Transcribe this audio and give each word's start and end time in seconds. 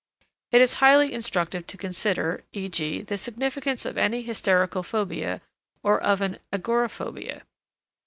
It 0.51 0.61
is 0.61 0.73
highly 0.81 1.13
instructive 1.13 1.67
to 1.67 1.77
consider, 1.77 2.43
e.g., 2.53 3.03
the 3.03 3.17
significance 3.19 3.85
of 3.85 3.99
any 3.99 4.23
hysterical 4.23 4.81
phobia 4.81 5.41
or 5.83 6.01
of 6.01 6.21
an 6.21 6.39
agoraphobia. 6.51 7.43